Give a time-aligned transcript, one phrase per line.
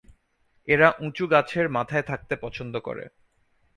[0.67, 3.05] এরা উঁচু গাছের মাথায় থাকতে পছন্দ করে।